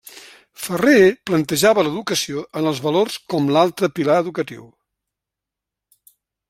[0.61, 4.69] Ferrer plantejava l’educació en els valors com l’altre pilar educatiu.